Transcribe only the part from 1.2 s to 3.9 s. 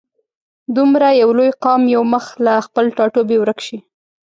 یو لوی قام یو مخ له خپل ټاټوبي ورک شي.